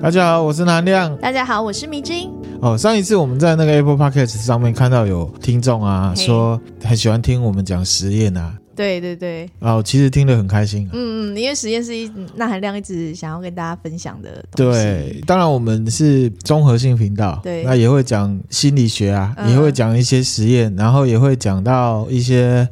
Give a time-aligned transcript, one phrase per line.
[0.00, 1.16] 大家好，我是南亮。
[1.16, 2.30] 大家好，我是迷津。
[2.60, 8.56] 哦，上一次我们在那个 Apple Podcast 上面看到有听众啊说很喜欢听我们讲实验啊。
[8.76, 9.50] 对对对。
[9.58, 10.90] 哦，其实听得很开心啊。
[10.94, 14.78] 嗯嗯，因为实验是一那含量一直想要跟大家分享的东西。
[14.78, 22.68] 对，当然我们是综合性频道，对，那也会讲心理学啊，嗯、也会讲一些实验，然后也会讲到一些。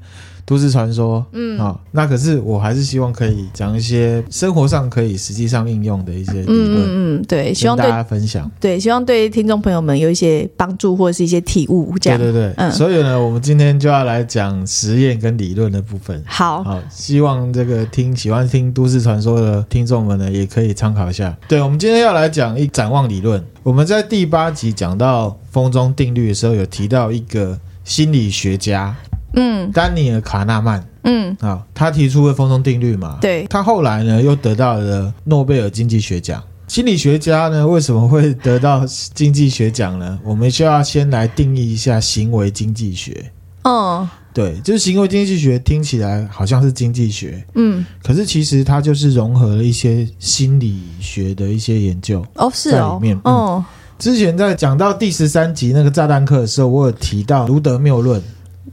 [0.47, 21.37] 都市传说，嗯，好、哦，那可是我还是希望可以讲一些生活上可以实际上应用的一些理论，嗯嗯，对，希望大家分享，对，希望对听众朋友们有一些帮助或者是一些体悟，这样，对对对，嗯，所以呢，我们今天就要来讲实验跟理论的部分，好，好，希望这个听喜欢听都市传说的听众们呢，也可以参考一下。
[21.49, 28.95] 对，我们今天要来讲一展望理论，我们在第八集讲到风中定律的时候，有提到一个心理学家。
[29.37, 36.43] 嗯，丹尼尔·卡纳曼，嗯，啊，他提出了风中定律嘛，对，他后来呢又得到了诺贝尔经济学奖。
[36.69, 40.19] 心理学家呢为什么会得到经济学奖呢？
[40.25, 43.31] 我们需要先来定义一下行为经济学。
[43.63, 52.25] 哦，对，就是行为经济学听起来好像是经济学，嗯，可是其实它就是融合了一些心理学的一些研究。
[52.35, 53.65] 哦，是哦，里面，哦、嗯，
[53.99, 58.23] 之前在讲到第十三集那个炸弹课的时候，我有提到卢德谬论。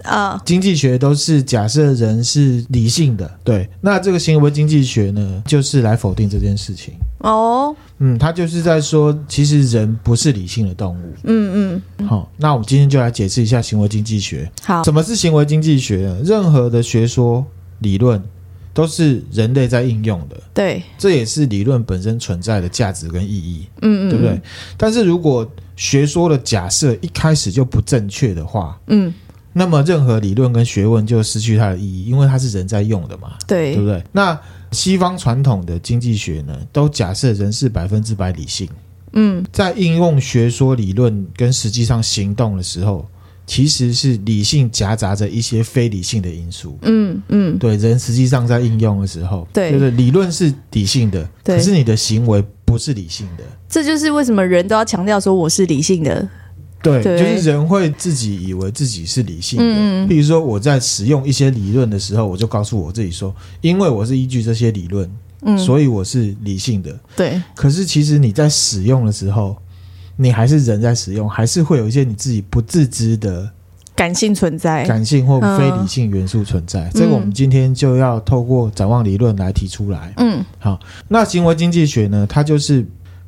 [0.01, 3.69] 啊，经济学都是假设人是理性的，对。
[3.81, 6.95] 那这个行为经济学呢，就是来否定这件事情。
[7.19, 11.13] 哦，嗯，他就是在说，其实人不是理性的动物。
[11.23, 12.07] 嗯嗯。
[12.07, 14.51] 好，那我们今天就来解释一下行为经济学。
[14.63, 16.17] 好，什么是行为经济学呢？
[16.25, 17.45] 任何的学说
[17.79, 18.21] 理论
[18.73, 20.35] 都是人类在应用的。
[20.53, 23.67] 对，这也是理论本身存在的价值跟意义。
[23.83, 24.41] 嗯嗯，对不对？
[24.75, 29.13] 但是如果学说的假设一开始就不正确的话，嗯。
[29.53, 34.03] 那么任何理论跟学问就失去它的意义，因为它是人在用的嘛，对，对不对？
[34.11, 34.37] 那
[34.71, 38.67] 西方传统的经济学呢，都假设人是百分之百理性，
[39.13, 43.07] 嗯，在应用学说理论跟实际上行动的时候，
[43.45, 56.27] 其实是理性夹杂着一些非理性的因素，嗯嗯，对，人实际上在应用的时候，对，就是理论是理性的，可是你的行为不是理性的，这就是为什么人都要强调说我是理性的。
[56.83, 59.65] 对，就是人会自己以为自己是理性的。
[59.65, 65.09] 嗯，比如说我在使用一些理论的时候，我就告诉我自己说，因为我是依据这些理论，
[65.43, 66.99] 嗯，所以我是理性的。
[67.15, 67.41] 对。
[67.55, 69.55] 可是其实你在使用的时候，
[70.17, 73.49] 你还是人在使用，还是会有一些你自己不自知的
[73.95, 76.81] 感性存在，感性或非理性元素存在。
[76.89, 80.13] 嗯，这个我们今天就要透过展望理论来提出来。
[80.17, 80.77] 嗯，好，
[81.07, 82.85] 那行为经济学呢，它就是。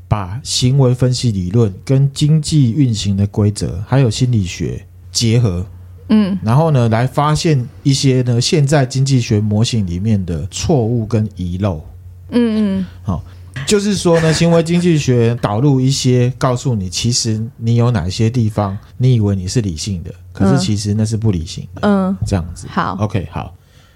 [0.07, 5.65] 把行为分析理论跟经济运行的规则，还有心理学结合，
[6.09, 11.83] 嗯，然后呢，来发现一些呢现在经济学模型里面的错误跟遗漏，
[12.29, 13.23] 嗯嗯，好，
[13.65, 23.55] 就是说呢，行为经济学导入一些，告诉你其实你有哪些地方你以为你是理性的，可是其实那是不理性的，嗯，这样子，好，OK，好，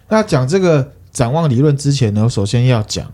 [0.09, 3.09] 那讲这个展望理论之前呢，我首先要讲，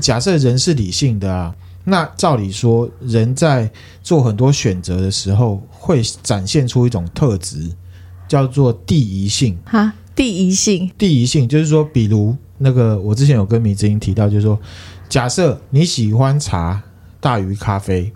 [0.00, 1.54] 假设人是理性的啊。
[1.84, 3.70] 那照理说，人在
[4.02, 7.70] 做很多选择的时候，会展现出一种特质，
[8.28, 9.58] 叫做第一性。
[9.64, 14.60] 哈，第一性，第一性就是说，比如那个，我之前有跟米之英提到，就是说，
[15.08, 16.82] 假设你喜欢茶
[17.18, 18.12] 大于咖啡，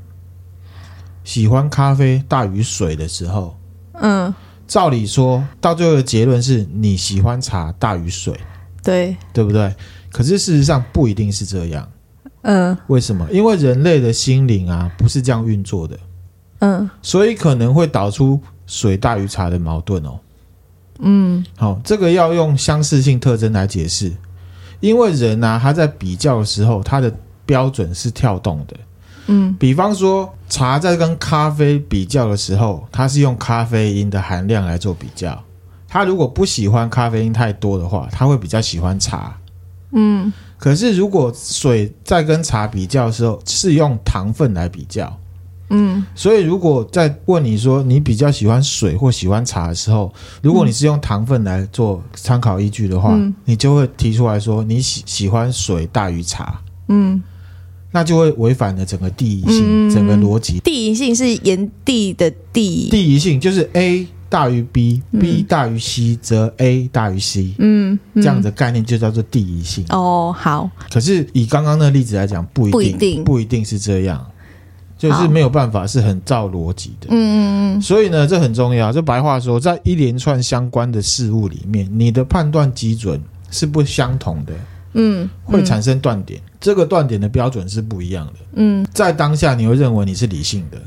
[1.25, 3.59] 喜欢咖啡大于水的时候，
[3.95, 4.33] 嗯，
[4.69, 8.39] 照理说到最后的结论是你喜欢茶大于水，
[8.83, 9.75] 对，对不对？
[10.13, 11.89] 可是事实上不一定是这样。
[12.45, 13.27] 嗯，为什么？
[13.33, 15.99] 因为人类的心灵啊，不是这样运作的。
[16.61, 20.19] 嗯，所以可能会导出水大于茶的矛盾哦。
[21.01, 24.13] 嗯，好，这个要用相似性特征来解释。
[24.81, 27.13] 因为人啊，他在比较的时候，他的
[27.47, 28.77] 标准是跳动的。
[29.27, 35.43] 嗯，比方说，茶在跟咖啡比较的时候，它是用咖啡因的含量来做比较。
[35.89, 39.35] 他如果不喜欢咖啡因太多的话，他会比较喜欢茶。
[39.93, 40.31] 嗯。
[40.65, 45.15] 可是，如果水在跟茶比较的时候，是用糖分来比较，
[45.69, 56.59] 嗯，所以如果在问你说你比较喜欢水或喜欢茶的时候，如果你是用糖分来做参考依据的话，嗯，你就会提出来说你喜喜欢水大于茶，
[56.89, 57.23] 嗯，
[57.91, 60.61] 那就会违反了整个第一性，嗯，整个逻辑。
[60.61, 64.07] 第一性是沿递的递，递移性就是 A。
[64.29, 67.55] 大于 B，B 大于 C，则 A 大于 C。
[67.59, 69.85] 嗯，嗯，这样的概念就叫做第一性。
[69.91, 70.71] 哦，好。
[70.91, 74.25] 可是以刚刚那个例子来讲，不一定，不一定，不一定是这样，
[74.99, 77.09] 就是没有办法是很照逻辑的。
[77.11, 77.81] 嗯嗯嗯。
[77.81, 78.93] 所以呢，这很重要。
[78.93, 84.53] 就白话说，在一连串相关的事物里面，你的判断基准是不相同的。
[84.97, 86.41] 嗯，会产生断点。
[86.61, 88.33] 这个断点的标准是不一样的。
[88.55, 90.81] 嗯，在当下你会认为你是理性的，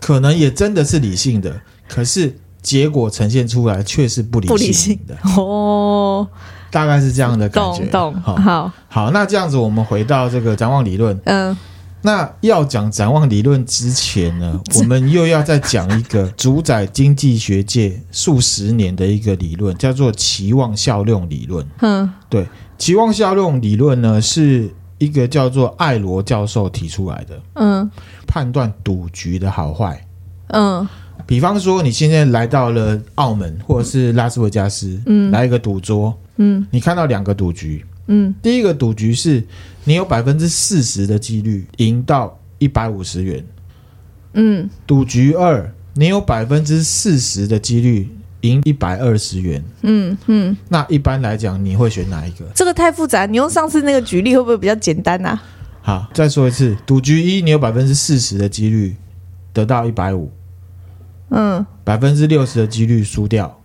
[0.00, 2.32] 可能也真的是理性的，可是
[2.62, 5.16] 结果呈现出来却是不理性的。
[5.36, 6.26] 哦，
[6.70, 7.84] 大概是这样的感觉。
[7.86, 8.22] 懂懂。
[8.22, 11.20] 好，好，好，那这样子我们回到这个展望理论。
[11.24, 11.56] 嗯。
[12.02, 21.66] 那要讲展望理论之前呢， 我们又要再讲一个主宰经济学界数十年的一个理论，叫做期望效用理论。
[21.80, 22.46] 嗯，对，
[22.78, 27.38] 期望效用理论呢，是一个叫做艾罗教授提出来的。
[27.56, 27.90] 嗯，
[28.26, 30.06] 判断赌局的好坏。
[30.52, 30.88] 嗯，
[31.26, 37.84] 比方说你现在来到了澳门或者是拉斯维加斯，嗯，来一个赌桌，嗯，你看到两个赌局。
[38.06, 39.44] 嗯，第一个赌局是
[39.84, 43.44] 你有百分之四十的几率赢到一百五十元。
[44.32, 48.08] 嗯，赌局二，你有百分之四十的几率
[48.40, 49.62] 赢一百二十元。
[49.82, 52.44] 嗯嗯，那一般来讲，你会选哪一个？
[52.54, 55.40] 这个太复杂，你用上次那个举例会不会比较简单啊？
[55.82, 58.96] 好，再说一次，赌局一，你有百分之四十的几率
[59.52, 60.30] 得到一百五。
[61.30, 63.60] 嗯，百分之六十的几率输掉。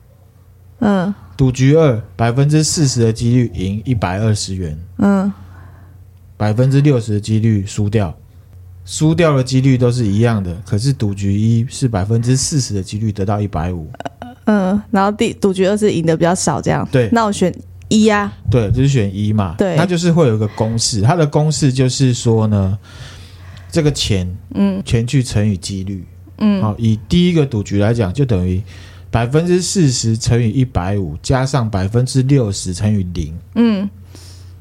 [0.80, 1.14] 嗯。
[1.38, 5.30] 赌局二，百分之四十的几率赢一百二十元，嗯，
[6.38, 8.16] 百分之六十的几率输掉，
[8.86, 10.56] 输掉的几率都是一样的。
[10.66, 13.92] 可是赌局一是百分之四十的几率得到一百五，
[14.46, 16.88] 嗯，然后第赌局二是赢的比较少，这样。
[16.90, 17.54] 对，那我选
[17.90, 18.34] 一呀、啊。
[18.50, 19.56] 对，就是选一嘛。
[19.58, 22.80] 对，它就是会有一个公式，它的公式就是说呢，
[23.70, 26.06] 这个钱，嗯，钱去乘以几率，
[26.38, 28.62] 嗯，好，以第一个赌局来讲，就等于。
[29.12, 33.34] 百分之四十乘以一百五，加上百分之六十乘以零。
[33.54, 33.90] 嗯，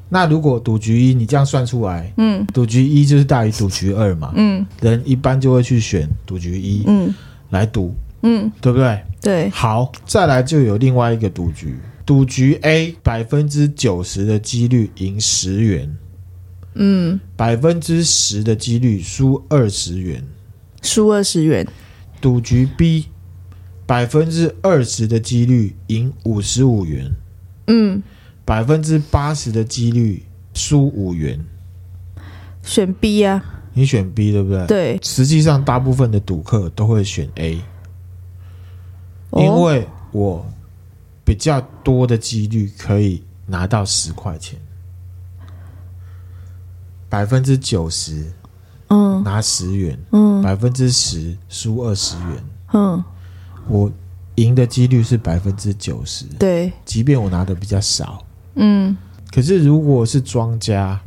[0.07, 4.31] 那如果赌局一你这样算出来，嗯，赌局一就是大于赌局二嘛。
[4.33, 7.13] 嗯，人一般就会去选赌局一，嗯，
[7.49, 9.01] 来赌，嗯，对不对？
[9.21, 9.49] 对。
[9.49, 11.75] 好，再来就有另外一个赌局，
[12.05, 15.97] 赌局 A 百分之九十的几率赢十元，
[16.75, 20.23] 嗯，百分之十的几率输二十元，
[20.85, 21.67] 输二十元。
[22.21, 23.07] 赌局 B。
[23.87, 27.11] 百分之二十的几率赢五十五元，
[27.67, 28.01] 嗯，
[28.43, 31.45] 百分之八十的几率输五元，
[32.63, 33.61] 选 B 呀、啊？
[33.75, 34.65] 你选 B 对不对？
[34.65, 37.61] 对，实际上大部分的赌客都会选 A，、
[39.29, 40.43] 哦、因为我
[41.23, 44.59] 比较多的几率可以拿到十块钱，
[47.07, 48.33] 百分之九十，
[48.89, 52.43] 嗯，拿十元，嗯，百分之十输二十元，
[52.73, 53.03] 嗯。
[53.67, 53.91] 我
[54.35, 58.23] 赢的几率是百分之九十，对，即便我拿的比较少，
[58.53, 58.95] 嗯，
[59.33, 61.01] 可是如果是庄家，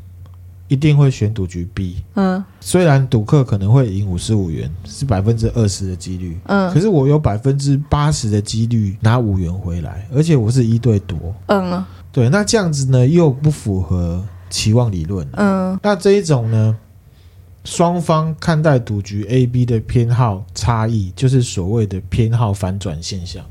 [0.66, 11.16] 一定会选赌局 B，嗯，虽然赌客可能会赢五十五元，是百分之二十的几率，嗯，可是我有百分之八十的几率拿五元回来，而且我是一对多，
[11.46, 14.20] 嗯，对，那这样子呢又不符合
[14.50, 16.76] 期望理论，嗯，那这一种呢？
[17.68, 23.44] 双方看待赌局 A、B 的偏好差异，就是所谓的偏好反转现象。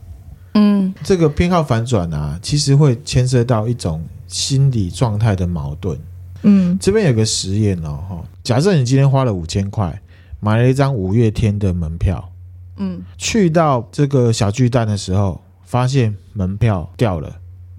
[0.56, 5.96] 嗯，这个偏好反转啊，其实会牵涉到一种心理状态的矛盾。
[6.42, 10.02] 嗯，这边有个实验哦，哈，假设你今天花了五千块
[10.40, 12.32] 买了一张五月天的门票，
[12.78, 17.36] 嗯，去到这个小巨蛋的时候，发现门票掉了，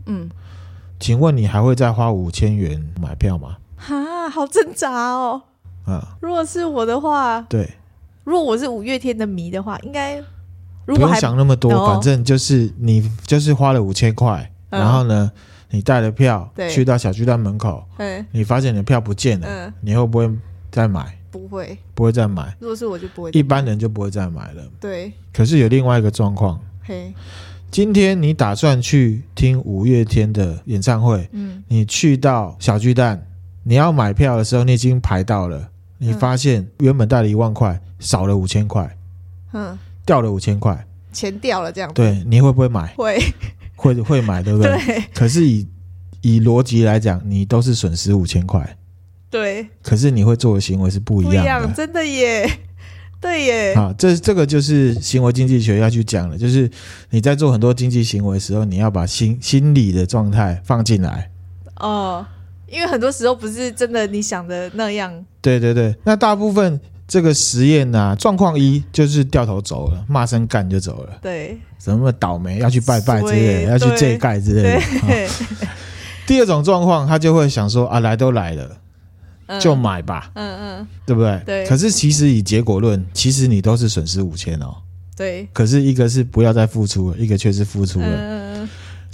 [0.07, 0.31] 嗯，
[1.01, 3.57] 请问你还会再花五千元买票吗？
[3.77, 5.43] 哈，好挣扎哦。
[5.89, 7.69] 啊，如果是我的话，对，
[8.25, 10.23] 如果我是五月天的迷的话，应该
[10.85, 15.31] 不用想那么多，哦、反正就是你就是花了五千块，嗯、然后呢，
[15.71, 16.69] 你带了票对。
[16.69, 20.31] 去到小巨蛋门口，嗯、你发现你的票不见了，嗯、你会不会
[20.71, 21.19] 再买？
[21.31, 22.57] 不会，不会再买。
[22.59, 24.63] 如果是我就不会，一般人就不会再买了。
[24.81, 27.13] 对，可是有另外一个状况，嘿，
[27.71, 33.27] 今天你打算去听五月天的演唱会，嗯，你去到小巨蛋，
[33.63, 35.69] 你要买票的时候，你已经排到了。
[35.99, 38.97] 你发现原本带了一万块，少了五千块，
[39.53, 39.77] 嗯，
[40.07, 41.95] 掉了五千块，钱掉了这样子。
[41.95, 42.95] 对，你会不会买？
[42.97, 43.21] 会，
[43.75, 44.79] 会会买，对不对？
[44.87, 45.05] 对。
[45.13, 45.67] 可是以
[46.21, 48.77] 以逻辑来讲，你都是损失五千块。
[49.29, 49.67] 对。
[49.83, 51.41] 可是你会做的行为是不一样的。
[51.41, 52.49] 不一样，真的耶。
[53.21, 53.75] 对耶。
[53.75, 56.71] 好，这这个就是行为经济学要去讲的，就是
[57.11, 61.31] 你在做很多经济行为的时候，你要把心心理的状态放进来。
[61.81, 62.25] 哦。
[62.71, 65.13] 因为很多时候不是真的你想的那样。
[65.41, 71.19] 对对对，那大部分这个实验呢、啊，状况一就是掉头走了，骂声干就走了。
[71.23, 75.29] 对，什么倒霉要去拜拜之类的，要去这盖之类的。
[76.27, 78.77] 第二种状况，他就会想说啊，来都来了，
[79.47, 80.31] 嗯、就买吧。
[80.35, 81.41] 嗯嗯，对不对？
[81.47, 81.67] 对。
[81.67, 84.77] 可是其实以结果论，其实你都是损失五千哦。
[85.17, 85.49] 对。
[85.55, 88.07] 可是一个是不要再付出了，一个却是付出了。
[88.07, 88.48] 嗯。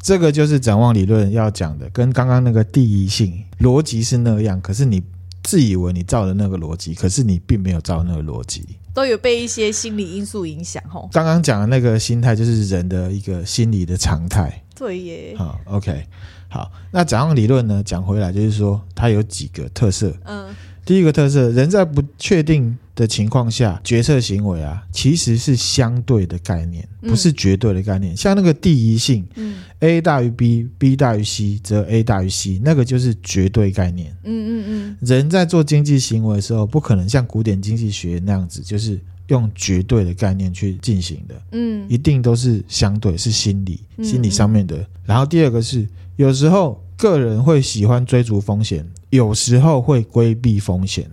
[0.05, 5.03] 这个就是展望理论要讲的，跟刚刚那个第一性逻辑是那样，可是你
[5.43, 10.83] 自以为你照的那个逻辑，可是你并没有照那个逻辑，都有被一些心理因素影响。
[10.91, 14.63] 吼，刚刚讲的那个心态就是人的一个心理的常态。
[14.77, 15.35] 对耶。
[15.39, 16.05] 好，OK，
[16.49, 17.83] 好，那展望理论呢？
[17.83, 20.15] 讲回来就是说，它有几个特色。
[20.25, 20.55] 嗯。
[20.85, 28.13] 第一个特色，人在不确定的情况下决策行为啊，其实是相对的概念，不是绝对的概念。
[28.13, 34.15] 嗯、像那个第一性，嗯，A 大于 B，B 大于 C，则 A 大于 C，那个就是绝对概念。
[34.25, 34.97] 嗯嗯嗯。
[35.01, 41.35] 人在做经济行为的时候，不可能像古典经济学那样子，就是用绝对的概念去进行的。
[41.53, 44.77] 嗯，一定都是相对，是心理，心理上面的。
[44.77, 46.84] 嗯嗯，然后第二个是，有时候。
[46.97, 51.11] 个人会喜欢追逐风险，有时候会规避风险。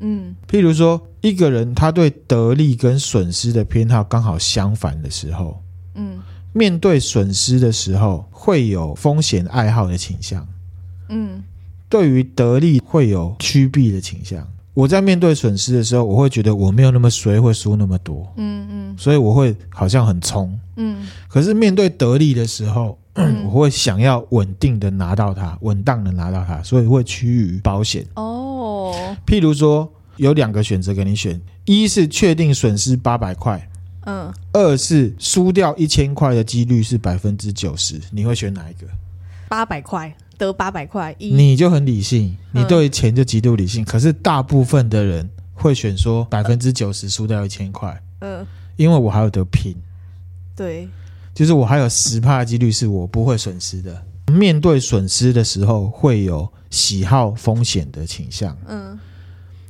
[0.00, 5.62] 嗯，譬如说，一个人他对得利跟损失的偏好刚好相反的时候，
[5.94, 6.18] 嗯，
[6.52, 10.46] 面对损失的时候会有风险爱好的倾向。
[11.10, 11.42] 嗯，
[11.88, 14.46] 对于得利会有趋避的倾向。
[14.72, 18.26] 我在面对损失的时候，我会觉得我没有那么衰，会输那么多。
[18.36, 20.58] 嗯嗯，所以我会好像很冲。
[20.76, 22.96] 嗯，可是面对得利的时候。
[23.14, 28.06] 嗯、我会想要稳定的拿到它，稳当的拿到它，所以会趋于保险。
[28.14, 28.94] 哦，
[29.26, 33.68] 譬如说有两个选择给你选，一是确定损失八百块，
[34.06, 38.86] 嗯，二是输掉一千块的几率是百分之九十，你会选哪一个？
[39.48, 43.82] 八百块得八百块，你就很理性，你对钱就极度理性。
[43.82, 49.74] 嗯、可是大部分的人会选说百分之九十输掉一千块，嗯，因为我还有得拼。
[50.54, 50.88] 对。
[51.34, 54.04] 就是我还有十趴的几率是我不会损失的。
[54.32, 58.56] 面对损失的时候，会有喜好风险的倾向。
[58.68, 58.96] 嗯，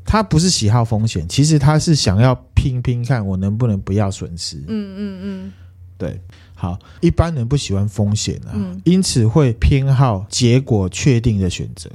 [0.04, 4.58] 他不是喜好风险，其实他是想要拼拼看我能不能不要损失。
[4.58, 5.52] 嗯嗯嗯，
[5.96, 6.20] 对。
[6.54, 11.90] 好，一般人不喜欢风险啊，嗯，因此会偏好结果确定的选择。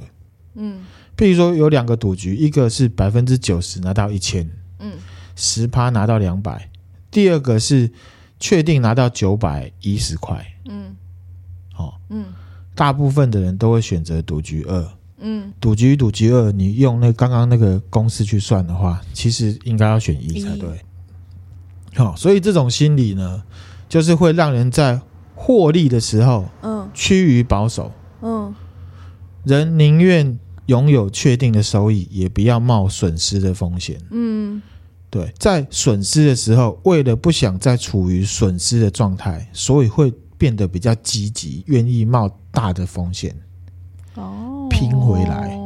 [0.54, 0.80] 嗯，
[1.16, 4.94] 譬如说有两个赌局，一个是百分之九十拿到一千，嗯，
[5.36, 6.68] 十趴拿到两百，
[7.10, 7.92] 第二个是。
[8.38, 10.94] 确定拿到九百一十块，嗯，
[11.72, 12.26] 好、哦，嗯，
[12.74, 14.88] 大部分的人都会选择赌局二，
[15.18, 20.84] 嗯，赌局赌局二，你用那刚刚那个公式去算的话，其实应该要选一才对，
[21.94, 23.42] 好、哦，所以这种心理呢，
[23.88, 25.00] 就是会让人在
[25.34, 27.90] 获利的时候，嗯，趋于保守，
[28.20, 28.54] 嗯，
[29.44, 34.60] 人宁愿拥有确定的收益，也不要冒损失的风险，嗯。
[35.16, 43.34] 对，在损失的时候，为了不想再处于损失的状态，所以会变得比较积极，愿意冒大的风险，
[44.14, 45.58] 哦，拼回来。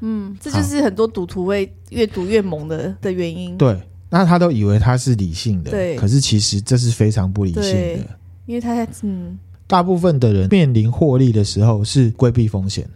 [0.00, 3.56] 嗯，这就是很多赌徒会越赌越猛的的原因。
[3.56, 12.90] 对，那他都以为他是理性的，对，可是其实这是非常不理性的，因为他在嗯，大部分的人面临获利的时候是规避风险。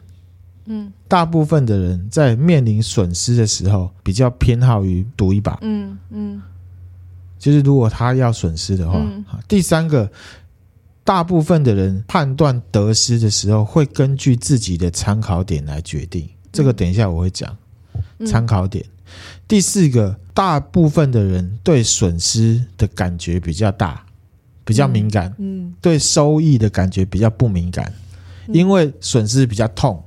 [0.67, 5.59] 嗯，大部分的人在面临损失的时候，比较偏好于赌一把。
[5.63, 6.41] 嗯嗯，
[7.39, 10.11] 就是如果他要损失的话，嗯、第三个，
[11.03, 16.29] 大部分的人判断得失的时候，会根据自己的参考点来决定。
[16.53, 17.57] 这个等一下我会讲
[18.27, 18.85] 参考点。
[19.49, 24.05] 第四个，大部分的人对损失的感觉比较大，
[24.65, 25.35] 比较敏感。
[25.39, 27.93] 嗯，对收益的感觉比较不敏感，
[28.49, 30.03] 因为损失比较痛。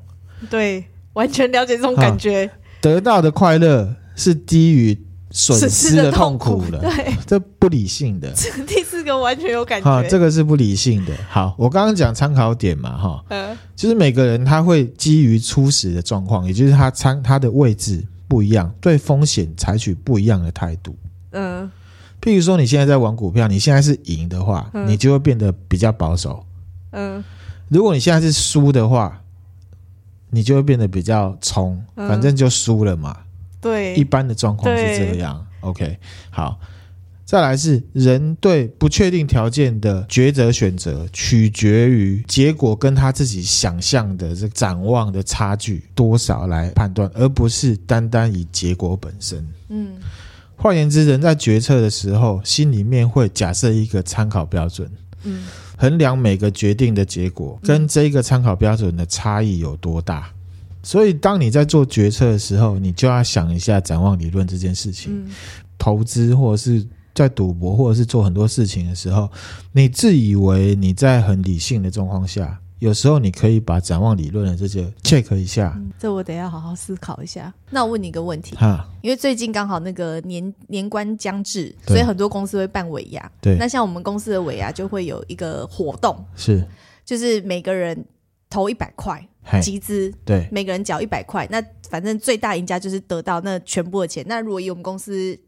[0.50, 2.50] 对，完全了解这种感觉。
[2.82, 4.96] 得到的快乐是低于
[5.32, 6.78] 损失的痛苦的。
[6.86, 8.32] 对，这不理性的。
[8.36, 9.90] 这第四个完全有感觉。
[9.90, 11.12] 好，这个是不理性的。
[11.28, 20.96] 好，我刚刚讲参考点嘛，哈，嗯，就是每个人他会基于初始的状况，也就是他参他的位置不一样，对风险采取不一样的态度。
[21.32, 21.70] 嗯，
[22.22, 26.46] 譬如说你现在在玩股票，你现在是赢的话，嗯，你就会变得比较保守。
[26.92, 27.24] 嗯，
[27.68, 29.20] 如果你现在是输的话。
[30.30, 33.16] 你就会变得比较冲，反正就输了嘛。
[33.20, 33.26] 嗯、
[33.62, 35.46] 对，一般的状况是这样。
[35.62, 35.98] OK，
[36.30, 36.60] 好，
[37.26, 49.48] 再来是人对不确定条件的抉择选择，取决于结果跟他自己想象的这展望的差距多少来判断，而不是单单以结果本身。
[49.70, 49.96] 嗯，
[50.56, 54.92] 换言之，人在决策的时候，心里面会假设一个参考标准。
[55.24, 55.44] 嗯。
[55.78, 60.30] 衡量每个决定的结果跟这个参考标准的差异有多大，
[60.84, 65.28] 所以当你在做决策的时候，你就要想一下展望理论这件事情。
[65.78, 69.30] 投资或者是在赌博或者是做很多事情的时候，
[69.74, 75.74] 你自以为你在很理性的状况下，有时候你可以把展望理论的这些 check 一下。
[75.78, 77.54] 嗯，这我得要好好思考一下。
[77.70, 83.32] 那我问你一个问题，哈，因为最近刚好那个年年关将至，所以很多公司会办尾牙。
[83.42, 86.66] 对，那像我们公司的尾牙就会有一个活动，是，
[87.04, 88.06] 就是每个人
[88.50, 89.26] 投一百块
[89.62, 94.24] 集资，对，每个人缴一百块，那反正最大赢家就是得到那全部的钱。
[94.28, 95.40] 那如果以我们公司。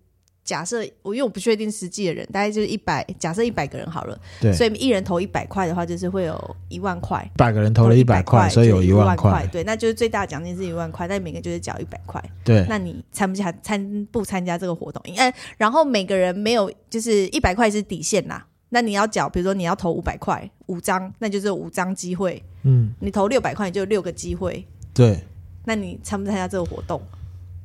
[0.48, 7.30] 假设我因为我不确定实际的人，大概就是一百，假设一百个人好了，对，所以一人投一百块的话，就是会有一万块。
[7.36, 9.46] 百个人投了一百块，所以有一万块。
[9.52, 12.24] 对，那就是最大的奖金是一万块，但每个人就是缴一百块。
[12.46, 15.04] 对，那你参不参参不参加这个活动？
[15.18, 18.48] 哎，然后每个人没有就是一百块是底线啦。
[18.70, 22.42] 那你要缴，比如说你要投五百块五张，那就是五张机会。
[22.64, 24.66] 嗯，你投六百块，你就六个机会。
[24.94, 25.20] 对，
[25.66, 27.02] 那你参不参加这个活动？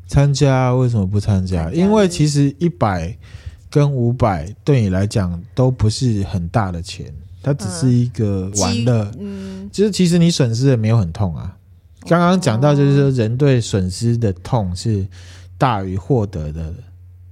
[0.07, 1.71] 参加为什么不参加？
[1.73, 3.17] 因为其实一百
[3.71, 9.11] 跟五百对你来讲都不是很大的钱，它只是一个玩乐。
[9.19, 11.57] 嗯，就是其实你损失也没有很痛啊。
[12.07, 15.07] 刚刚讲到就是说，人对损失的痛是
[15.57, 16.75] 大于获得的，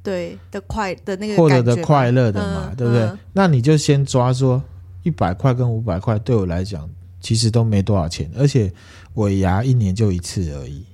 [0.02, 3.10] 对的快的那个获得的快乐的嘛，对不对？
[3.32, 4.62] 那你就先抓说
[5.02, 6.88] 一百块跟五百块对我来讲
[7.20, 8.72] 其实都没多少钱，而且
[9.14, 10.84] 尾牙一年就一次而已。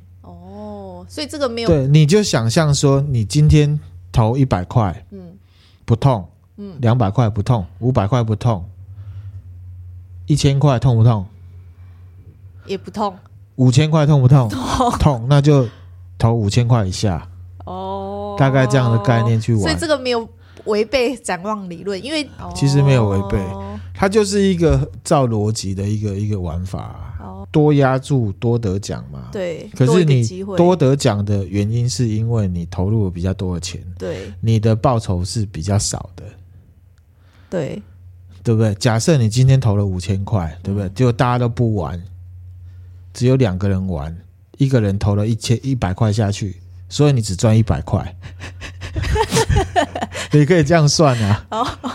[1.09, 3.79] 所以这个没有对，你就想象说，你今天
[4.11, 5.35] 投一百块，嗯，
[5.85, 8.65] 不痛，嗯，两百块不痛，五百块不痛，
[10.27, 11.27] 一千块痛不痛？
[12.67, 13.15] 也不痛。
[13.57, 14.49] 五千块痛不痛？
[14.49, 15.67] 痛，痛，那就
[16.19, 17.27] 投五千块以下。
[17.65, 19.63] 哦，大概这样的概念去玩。
[19.63, 20.29] 所以这个没有
[20.65, 23.39] 违背展望理论，因为其实没有违背，
[23.95, 27.16] 它就是一个照逻辑的一个一个玩法。
[27.51, 29.29] 多押注多得奖嘛？
[29.33, 29.69] 对。
[29.75, 34.33] 可是你多得奖的原因是因为你投入了比较多的钱，对。
[34.41, 36.25] 你的报酬是比较少的，
[37.49, 37.83] 对，
[38.43, 38.75] 对不对？
[38.75, 40.89] 假设你今天投了五千块，对不对？
[40.91, 42.03] 结果大家都不玩，
[43.13, 44.17] 只有两个人玩，
[44.59, 48.17] 一个人投了一千一百块下去，所以你只赚一百块。
[50.33, 51.47] 你可以这样算啊，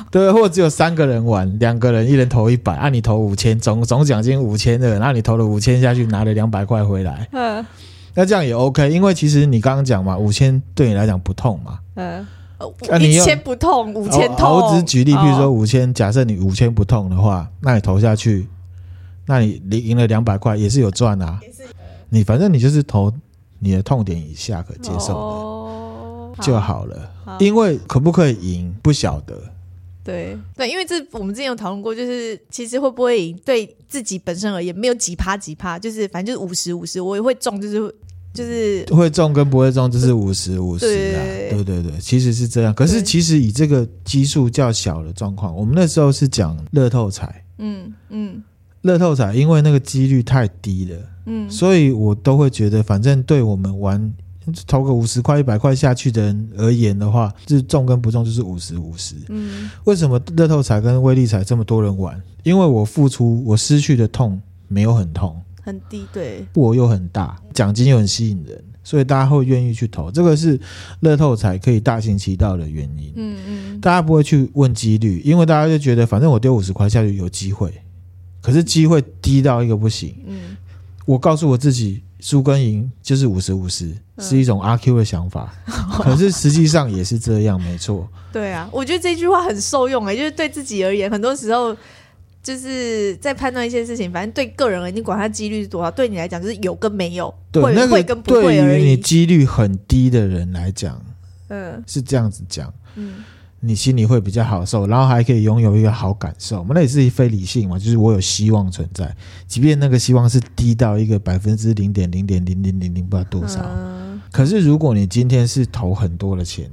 [0.10, 7.65] 对，或者只有三个人玩，两个人一人投一百，按你投五千，总总奖金五千的，然后你投了五千下去，拿了两百块回来，嗯，
[8.13, 12.26] 那这样也 OK，因为其实你刚刚讲嘛，五千对你来讲不痛嘛，嗯，
[13.00, 18.48] 一千不痛，五千痛，我只举例，譬如说五千，假设你五千不痛的话，那你投下去，
[19.26, 21.39] 那你你赢了两百块也是有赚啊，
[22.10, 23.12] 你反正你就是投
[23.60, 25.51] 你的痛点以下可接受的。
[26.41, 29.36] 就好了，好，因为可不可以赢不晓得。
[30.04, 30.38] 对。
[30.56, 37.96] 对，因为这我们之前有讨论过，就是其实会不会赢对自己本身而言没有几趴几趴，就是反正就是五十五十，我也会中，就是
[38.34, 41.22] 就是会中跟不会中就是五十五十啊。
[41.52, 41.63] 对。
[41.63, 42.74] 对对，其实是这样。
[42.74, 48.41] 可是其实以这个基数较小的状况，我们那时候是讲乐透彩，嗯嗯，
[48.82, 54.12] 乐透彩因为那个几率太低了，嗯，所以我都会觉得，反正对我们玩。
[54.65, 59.15] 投个五十块、一百块下去的人而言的话，就是中跟不中就是五十五十。
[59.30, 62.19] 嗯，为什么乐透彩跟威力彩这么多人玩？
[62.41, 70.10] 因为我付出，我失去的痛没有很痛，很低，对，我又很大，奖金又很吸引人，所以大家会愿意去投。
[70.10, 70.60] 这个是
[71.01, 73.13] 乐透彩可以大行其道的原因。
[73.15, 77.71] 嗯嗯，大家不会去问几率，因为大家就觉得反正我丢五十块下去有机会，
[78.41, 80.15] 可是机会低到一个不行。
[80.25, 80.58] 嗯，
[81.06, 82.01] 我告诉我自己。
[82.21, 88.07] 输跟赢就是五十五十，是一种阿 Q 的想法，嗯、 可是实际上也是这样，没错。
[88.31, 91.75] 对啊，我觉得这句话很受用诶、欸，就是对自己而言，很多时候
[92.41, 98.67] 就是在判断一些事情，反正对个人而言，你管它几率是多少，对你来讲就是有跟没有，对会、那个、会跟不会而已。
[98.67, 101.03] 对于你几率很低的人来讲，
[101.49, 103.23] 嗯，是这样子讲，嗯。
[103.63, 106.65] 你心里会比较好受，然后还可以拥有一个好感受。
[106.71, 109.15] 那也是非理性嘛，就是我有希望存在，
[109.47, 113.62] 即便那个希望是低到一个百分之零点零点零零零零不知道多少。
[113.63, 116.69] 嗯、可是如果你今天是投很多的钱，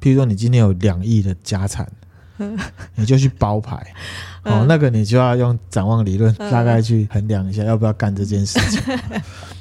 [0.00, 1.88] 譬如说你今天有两亿的家产，
[2.38, 2.58] 嗯、
[2.96, 3.94] 你就去包牌，
[4.42, 8.82] 嗯、哦，那个你就要用展望理论大概去衡量一下要不要干这件事情。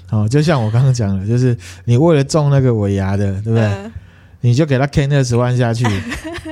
[0.09, 1.55] 嗯、哦，就像我刚刚讲的，就是
[1.86, 3.71] 你为了中那个尾牙的，对不对？
[4.43, 5.86] 嗯你就给他 K 二十万下去，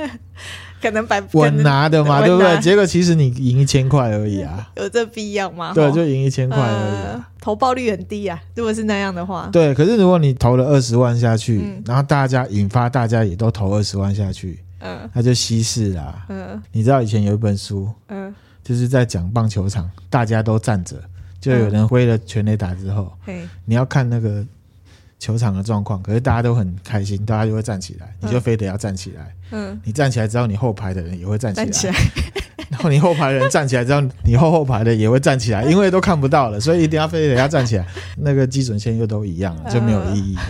[0.80, 2.58] 可能百稳拿的嘛，对不对？
[2.60, 5.72] 结果其实你赢一千块而已啊， 有这必要吗？
[5.74, 8.40] 对，就赢一千块而已，啊呃，投报率很低啊。
[8.56, 9.74] 如果是那样的话，对。
[9.74, 16.24] 可是如果你投了二十万下去，嗯、然后大家引发大家也都投二十万下去，嗯，那就稀释啦。
[16.30, 20.96] 嗯，你知道以前有一本书，嗯，就是在讲棒球场，大家都站着，
[21.38, 24.42] 就有人挥了全垒打之后，嗯、你要看那个。
[25.22, 29.32] 球场的状况，可是大家都很开心，大家就会站起来，你就非得要站起来。
[29.52, 31.94] 嗯，你站起来之后，你后排的人也会站起来。
[32.68, 37.86] 然后你后排的人站起来之后，你后后排的也会站起来，因为都看不到了，所以一定要非得要站起来。
[38.18, 40.42] 那个基准线又都一样了，就没有意义了。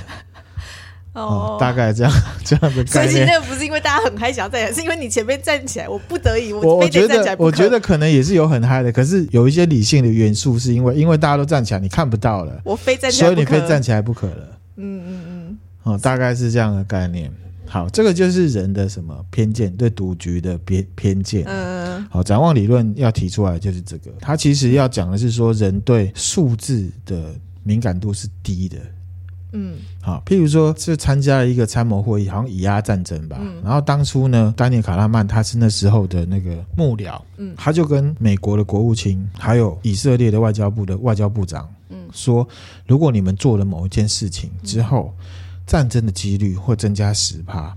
[1.12, 3.12] 哦，哦，大概这样这样的概念。
[3.12, 7.48] 所以那个不是因为大家很嗨想要站起来，是因为你前面站起来，我不得已，我非得站起来我。
[7.48, 14.58] 我觉得可能也是有很嗨的，可是有一些理性的元素，是因为因为大家都站起来，你看不到了，我非站起来，所以你非站起来不可了。
[14.76, 15.58] 嗯嗯嗯。
[15.82, 17.32] 哦，大概是这样的概念。
[17.66, 21.44] 好，这个就是人的什么偏见，对赌局的偏偏见。
[21.46, 28.76] 嗯，好，展望理论要提出来就是这个，它其实要讲的是说人对数字的敏感度是低的。
[29.54, 33.38] 嗯，好，譬如说是参加了一个参谋会议，好像以阿战争吧。
[33.40, 42.48] 嗯，然后当初呢，丹尼卡拉曼他是那时候的那个幕僚，嗯，他就跟美国的国务卿还有以色列的外交部的外交部长，嗯，说
[42.86, 45.14] 如果你们做了某一件事情之后。
[45.18, 45.24] 嗯
[45.64, 47.74] 战争的几率会增加十趴，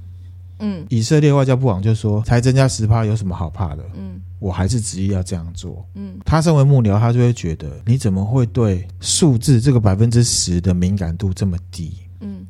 [0.58, 3.84] 嗯，以色列外交部长就说，才增加十趴，有什么好怕的？
[3.96, 5.86] 嗯，我还是执意要这样做。
[5.94, 11.96] 嗯，他身为幕僚，他就会觉得，你怎么会对数字这个百分之十的敏感度这么低？
[12.22, 12.46] 嗯，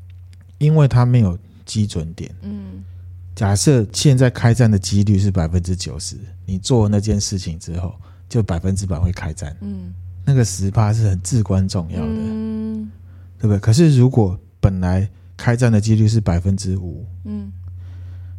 [0.58, 2.34] 因为他没有基准点。
[2.42, 2.82] 嗯，
[3.36, 7.94] 假设现在开战的几率是百分之九十，你做那件事情之后，
[8.30, 9.56] 就百分之百会开战。
[9.60, 9.94] 嗯，
[10.26, 12.08] 那个十趴是很至关重要的。
[12.10, 12.92] 嗯，
[13.38, 13.60] 对不对？
[13.60, 15.08] 可是如果本来
[15.38, 17.52] 开战的几率是百分之五，嗯，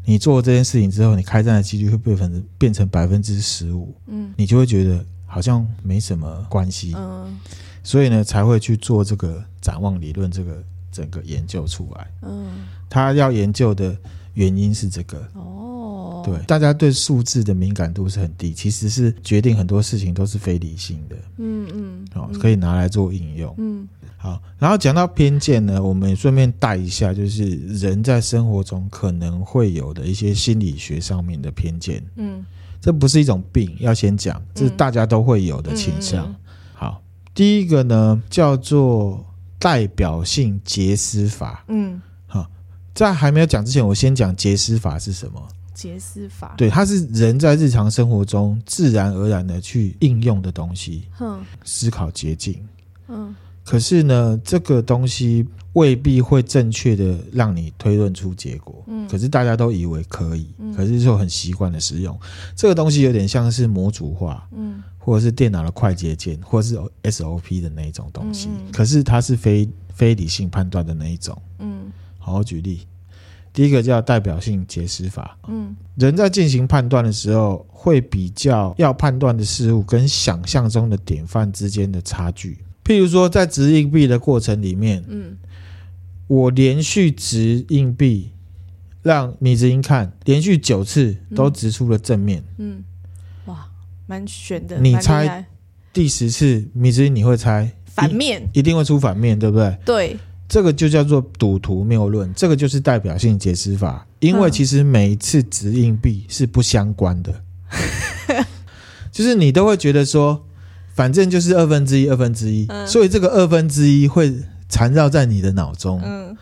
[0.05, 7.39] 你做这件事情之后，你开战的几率会变成变成百分之十五，嗯，你就会觉得好像没什么关系，嗯，
[7.83, 13.97] 所以呢才会去做这个展望理论这个整个研究出来，嗯，他要研究的
[14.35, 15.76] 原因是这个，哦，
[16.25, 23.89] 对，大家对数字的敏感度是很低，其实是决定很多事情都是非理性的，嗯嗯，哦，可以拿来做应用，嗯。
[24.19, 32.03] 好，然后讲到偏见呢，我们顺便带一下，就是人在生活中可能会有的一些心理学上面的偏见。
[32.17, 32.45] 嗯，
[32.81, 36.35] 这不是一种病，要先讲，这是大家都会有的倾向。
[36.73, 37.01] 好，
[37.35, 39.25] 第一个呢叫做
[39.59, 41.65] 代表性结思法。
[41.69, 42.49] 嗯，好，
[42.95, 45.41] 在还没有讲之前，我先讲结思法是什么？
[45.77, 51.05] 结思法，对，它是人在日常生活中自然而然的去应用的东西。
[51.13, 52.59] 哼，思考捷径。
[53.09, 53.35] 嗯。
[53.63, 58.83] 可是呢，这个东西未必会正确的让你推论出结果。
[58.87, 62.17] 嗯，可是大家都以为可以，嗯，可是就很习惯的使用
[62.55, 66.77] 这个东西，有点像是模组化，嗯，或者是电脑的快捷键，或者是
[67.11, 68.49] SOP 的那一种东西。
[68.73, 71.37] 可是它是非非理性判断的那一种。
[71.59, 72.87] 嗯，好好举例，
[73.57, 75.39] 第一个叫代表性解释法。
[75.49, 82.59] 嗯，人在进行判断的时候，会比较要判断的事物跟想象中的典范之间的差距。
[82.85, 85.39] 譬如说，在掷硬币的过程里面，嗯，
[86.27, 88.31] 我连续掷硬币，
[89.03, 92.85] 让米子英看，连续九次都掷出了正面，嗯，
[93.47, 93.67] 哇，
[94.07, 94.79] 蛮悬的。
[94.81, 95.47] 你猜
[95.95, 99.79] 第十次米子英你会猜反面，一定会出反面，对不对？
[99.87, 100.17] 对，
[100.49, 107.43] 这个就叫做赌徒谬论，这个就是代表性解释法，因为其实每一次掷硬币是不相关的，
[109.13, 110.43] 就是你都会觉得说。
[110.97, 114.35] 反正就是二分之一，二分之一，所以这个二分之一会
[114.67, 116.01] 缠绕在你的脑中。
[116.03, 116.35] 嗯，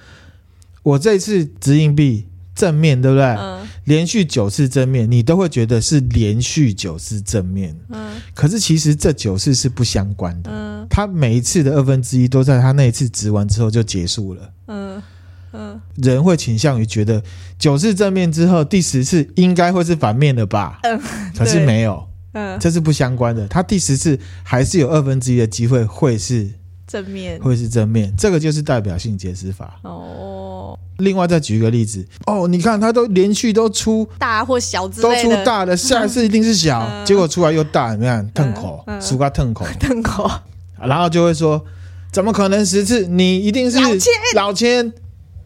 [0.85, 3.25] 我这次掷硬币正面，对不对？
[3.25, 7.77] 嗯，连续九次正面，你都会觉得是连续九次正面。
[7.91, 10.51] 嗯，可是其实这九次是不相关的。
[10.53, 14.51] 嗯，他每一次的二分之一都在他那一次值完之后就结束了。
[14.69, 15.03] 嗯
[15.53, 17.23] 嗯，人会倾向于觉得
[17.59, 20.81] 九次正面之后，第十次应该会是反面的吧？
[20.83, 21.01] 嗯，
[21.37, 22.09] 可是没有。
[22.33, 23.47] 嗯，这是不相关的。
[23.47, 26.51] 他第十次还是有二分之一的机会会是
[26.87, 28.15] 正面，会是正面。
[28.17, 29.79] 这个就是代表性解释法。
[29.83, 30.79] 哦。
[30.99, 32.07] 另外再举一个例子。
[32.27, 40.31] 哦，你看他都连续都出大或小之类的，都出大的，下一次一定是小， 嗯、结果出来又大，你看吞口，输个吞口， 吞口。
[40.81, 41.65] 然后就会说，
[42.13, 43.07] 怎么可能十次？
[43.07, 44.13] 你一定是老千。
[44.35, 44.93] 老千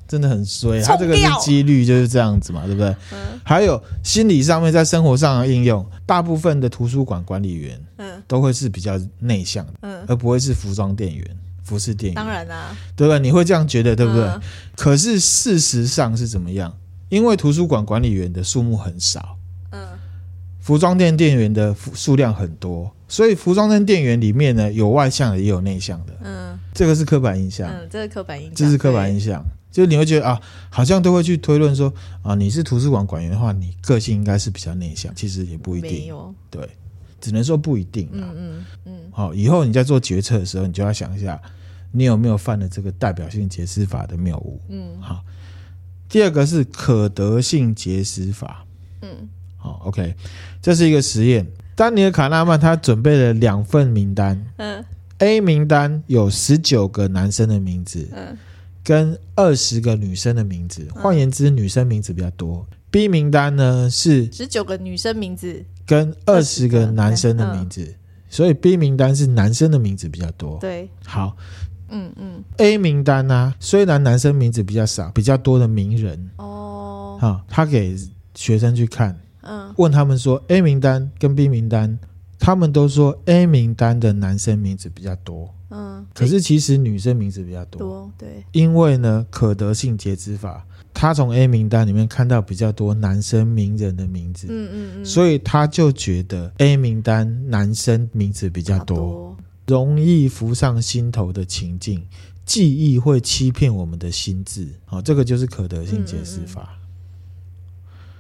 [0.09, 2.89] 真的很衰，他这个是几率就是这样子嘛，对不对？
[3.13, 3.39] 嗯。
[3.45, 12.15] 还有心理上面，在生活上的应用，大部分的图书馆管理员，嗯，都会是比较内向的，嗯，而不会是服装店员、服饰店员。
[12.15, 13.19] 当然啦，对吧？
[13.19, 14.25] 你会这样觉得，对不对？
[14.25, 14.41] 嗯。
[14.75, 16.75] 可是事实上是怎么样？
[17.11, 19.37] 因为图书馆管理员的数目很少，
[19.71, 19.87] 嗯，
[20.61, 29.43] 服装店店员的数量很多，所以服装店店员里面呢，有外向的，也有内向的，嗯，这个是刻板印象，嗯，这是刻板印象，这是刻板印象。
[29.71, 36.07] 就你会觉得啊，好像都会去推论说啊，你是图书馆管员的话，你个性应该是比较内向，其实也不一定。
[36.07, 36.69] 有对，
[37.21, 39.01] 只能说不一定嗯嗯嗯。
[39.11, 41.41] 好，以后你在做决策的时候，你就要想一下，
[41.93, 44.61] 你有没有犯了这个代表性解释法的谬误。
[44.69, 45.01] 嗯。
[45.01, 45.25] 好，
[46.09, 48.65] 第二个是可得性结思法。
[49.03, 49.29] 嗯。
[49.57, 50.15] 好，OK，
[50.63, 51.47] 这是一个实验。
[51.75, 54.85] 丹尼尔·卡纳曼他准备了两份名单，嗯
[55.19, 58.37] ，A 名单有十九个男生的名字，嗯，
[58.89, 62.67] 跟二十个女生的名字，换言之，女生名字比较多。
[62.91, 65.63] B 名单呢是十九个女生名字。
[65.85, 67.95] 跟二十个男生的名字，
[68.31, 70.57] 所以 B 名单是男生的名字比较多。
[70.59, 71.37] 对，好，
[71.91, 76.31] 嗯嗯，A 名单呢、啊，虽然男生名字比较少，比较多的名人。
[76.37, 77.95] 哦，好，他给
[78.35, 79.15] 学生去看。
[79.43, 81.99] 嗯，问他们说 A 名单跟 B 名单，
[82.39, 85.53] 他们都说 A 名单的男生名字比较多。
[85.71, 87.79] 嗯，可是其实女生名字比较多。
[87.79, 94.47] 多对，因为呢，可得性截肢法，他从 A 名单里面看到比较多男生名人的名字。
[94.49, 102.03] 嗯嗯嗯，所以他就觉得 A 名单男生名字比较多，多容易浮上心头的情境，
[102.47, 104.69] 记忆会欺骗我们的心智。
[104.87, 106.63] 好，这个就是可得性截肢法。
[106.63, 106.79] 嗯嗯嗯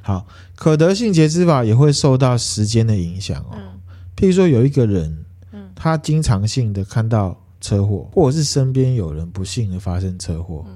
[0.02, 3.56] 好，可得性截肢法也会受到时间的影响哦。
[4.18, 5.24] 譬如说，有一个人，
[5.76, 10.66] 他经常性的看到车祸，或者是身边有人不幸的发生车祸，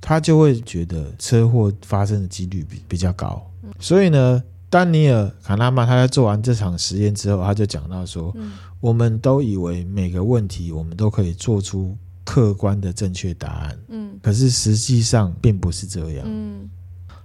[0.00, 3.48] 他就会觉得车祸发生的几率比比较高。
[3.78, 8.34] 所以呢，丹尼尔·卡纳曼他在做完这场实验之后，他就讲到说，
[8.80, 16.68] 我们都以为每个问题我们都可以做出客观的正确答案，嗯，可是实际上并不是这样，嗯。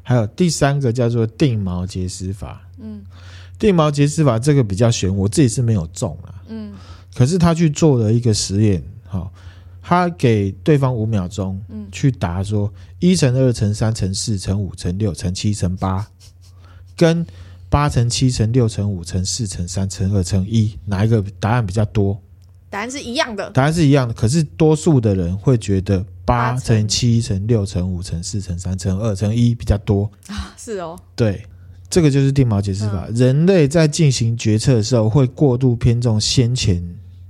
[0.03, 3.03] 还有第三个叫做定锚结思法，嗯，
[3.59, 6.73] 定毛结丝法这个比较玄，我自己是没有中啊，嗯，
[7.15, 9.31] 可是他去做了一个实验，好，
[9.81, 16.07] 他给对方五秒钟，嗯，去答说一乘二乘三乘四乘五乘六乘七乘八，
[16.95, 17.25] 跟
[17.69, 22.21] 八乘七乘六乘五乘四乘三乘二乘一，哪一个答案比较多？
[22.69, 26.05] 答案是一样的，答案是一样的，可是多数的人会觉得。
[26.27, 30.11] 八乘七乘六乘五乘四乘三乘二乘一比较多。
[30.27, 31.41] 啊，是哦，对，
[31.89, 33.05] 这个就是定锚解释法。
[33.07, 36.83] 嗯、人类在进行决策的时候，会过度偏重先前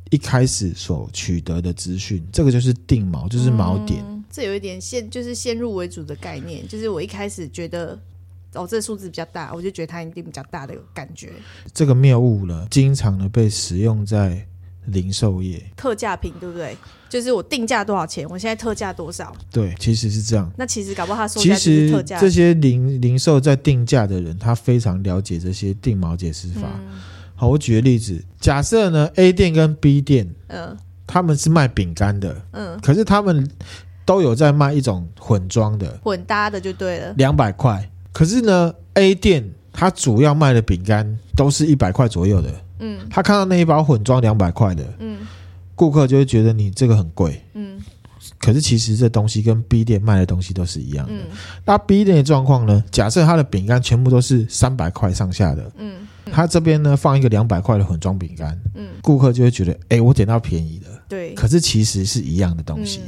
[0.09, 4.03] 一开始所取得的资讯，这个就是定锚，就是锚点。
[4.07, 7.99] 嗯、这有一点先就是先入为主的概念，就是我一开始觉得
[8.53, 11.31] 哦，这个数字比较大，我就觉得它一定比较大的感觉。
[11.73, 14.47] 这个谬误呢，经常呢被使用在
[14.87, 16.75] 零售业，特价品，对不对？
[17.09, 19.33] 就是我定价多少钱，我现在特价多少？
[19.49, 20.51] 对，其实是这样。
[20.57, 26.63] 那其实搞不好他说，其实这些零零售在定价的人，他非常了解这些定毛解释法。
[26.63, 26.99] 嗯、
[27.33, 33.49] 好，我举个例子，假设呢 A 店跟 B 店，嗯，他们是卖饼干的，嗯，可是他们
[34.03, 37.89] 都有在卖一种混装的，混搭的就对了，两百块。
[38.11, 45.19] 可是呢 A 店它主要卖的饼干都是一百块左右的，嗯，他看到那一包混装两百块的，嗯。
[45.75, 47.79] 顾客就会觉得你这个很贵，嗯，
[48.39, 51.13] 可是其实这东西跟 B 店卖的东西都是一样的。
[51.13, 51.25] 嗯，
[51.65, 52.83] 那 B 店的状况呢？
[52.89, 55.97] 假设他的饼干全部都是三百块上下的，嗯，
[56.31, 63.01] 他这边呢放一个两百块的混装饼干，嗯，顾客就会觉得，哎，我点到便宜的，对，可是其实是一样的东西，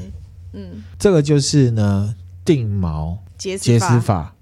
[0.53, 2.13] 嗯，嗯，这个就是呢
[2.45, 4.35] 定毛结思法。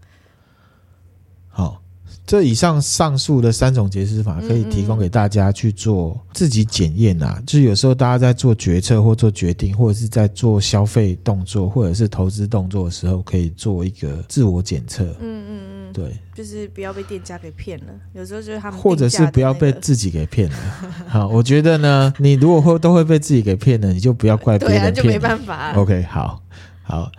[2.28, 15.06] 这以上上述的三种解释法可以提供给大家去做自己检验啊，就是有时候大家在做决策或做决定，或者是在做消费动作或者是投资动作的时候，可以做一个自我检测。
[15.22, 17.94] 嗯嗯嗯，对，就是不要被店家给骗了。
[18.14, 20.58] 有时候就是他们，或者是不要被自己给骗了。
[21.08, 24.94] 好，我觉得呢，你如果会都会被自己给骗了，你就不要怪 别人骗。
[24.94, 25.72] 对啊，就没办法。
[25.78, 26.44] OK，好，
[26.84, 27.10] 好。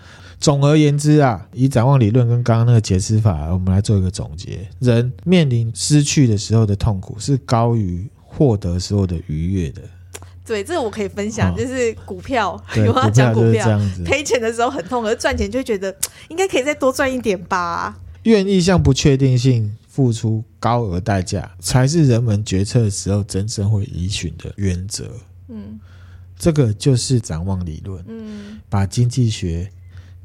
[0.41, 9.83] 总而言之啊，以展望理论跟刚刚那个解释法，我们来做一个总结：人面临失去的时候的痛苦是高于获得时候的愉悦的。
[10.47, 13.69] 对，这个我可以分享，哦、就是股票，有没有讲股票？
[14.05, 15.95] 赔钱的时候很痛，而赚钱就会觉得
[16.29, 17.99] 应该可以再多赚一点吧。
[18.23, 25.11] 愿意向不确定性付出高额代价，才是人们决策的时候真正会依循的原则。
[25.49, 25.79] 嗯，
[26.39, 28.03] 这个就是展望理论。
[28.07, 29.69] 嗯，把经济学。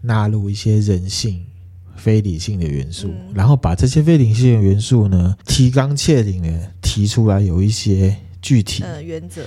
[0.06, 1.46] 纳入一些人性、
[1.96, 9.42] 非理性的元素，嗯、然后把这些非理性的元素呢，提纲挈领的提出来，有一些具体呃原则。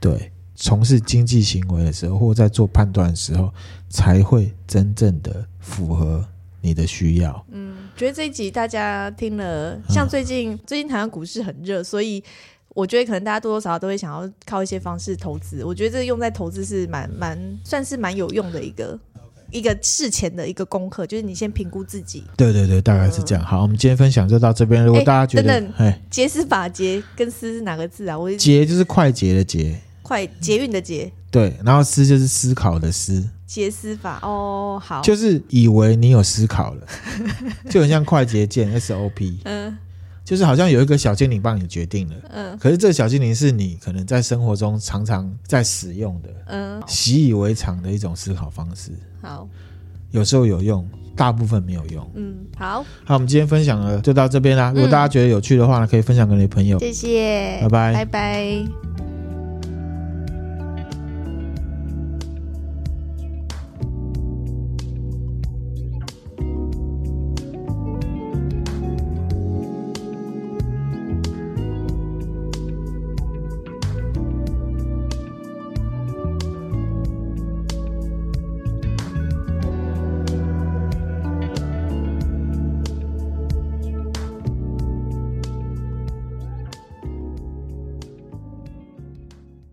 [0.00, 3.52] 对，从事经济行为的时候，或在做判断的时候，
[3.90, 6.26] 才会真正的符合
[6.62, 7.44] 你的需要。
[7.50, 12.24] 嗯，觉得这一集大家听了，像最近、嗯、最近台湾股市很热，所以
[12.70, 15.64] 我觉得可能大家多多少少都会想要靠一些方式投资。
[15.64, 18.98] 我觉得这个用在投资是蛮蛮算是蛮有用的一个。
[19.50, 22.24] 一个事前的一个功课，就是你先评估自己。
[22.36, 23.44] 对对对，大概是这样。
[23.44, 24.84] 好，我们今天分享就到这边。
[24.84, 28.18] 如果大家觉得，等等，结思法结跟思是哪个字啊？
[28.18, 31.10] 我捷就是快捷的捷，快捷运的捷。
[31.30, 33.28] 对，然后思就是思考的思。
[33.46, 36.86] 捷思法哦，好，就是以为你有思考了，
[37.70, 39.38] 就很像快捷键 SOP。
[39.44, 39.76] 嗯，
[40.28, 48.92] 就是好像有一个小精灵帮你决定了，嗯，可是这个小精灵是你可能在生活中常常在使用的，嗯，习以为常的一种思考方式。
[49.22, 49.48] 好，
[50.10, 50.86] 有时候有用，
[51.16, 52.06] 大部分没有用。
[52.14, 54.70] 嗯，好，好，我们今天分享了就到这边啦。
[54.74, 56.78] 如果大家觉得有趣的话呢，可以分享给你的朋友。
[56.78, 59.17] 谢谢，拜拜，拜拜。